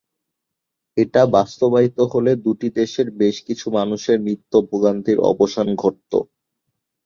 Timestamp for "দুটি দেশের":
2.45-3.07